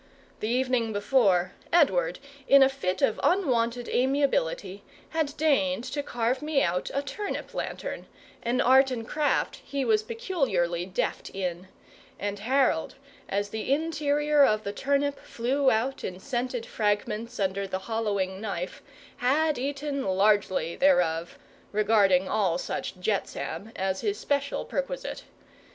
The 0.39 0.47
evening 0.49 0.93
before, 0.93 1.51
Edward, 1.71 2.17
in 2.47 2.63
a 2.63 2.69
fit 2.69 3.03
of 3.03 3.19
unwonted 3.21 3.87
amiability, 3.87 4.81
had 5.09 5.37
deigned 5.37 5.83
to 5.93 6.01
carve 6.01 6.41
me 6.41 6.63
out 6.63 6.89
a 6.91 7.03
turnip 7.03 7.53
lantern, 7.53 8.07
an 8.41 8.61
art 8.61 8.89
and 8.89 9.07
craft 9.07 9.57
he 9.63 9.85
was 9.85 10.01
peculiarly 10.01 10.87
deft 10.87 11.29
in; 11.29 11.67
and 12.17 12.39
Harold, 12.39 12.95
as 13.29 13.49
the 13.49 13.71
interior 13.71 14.43
of 14.43 14.63
the 14.63 14.73
turnip 14.73 15.19
flew 15.19 15.69
out 15.69 16.03
in 16.03 16.19
scented 16.19 16.65
fragments 16.65 17.39
under 17.39 17.67
the 17.67 17.77
hollowing 17.85 18.41
knife, 18.41 18.81
had 19.17 19.59
eaten 19.59 20.03
largely 20.07 20.75
thereof: 20.75 21.37
regarding 21.71 22.27
all 22.27 22.57
such 22.57 22.99
jetsam 22.99 23.71
as 23.75 24.01
his 24.01 24.17
special 24.17 24.65
perquisite. 24.65 25.25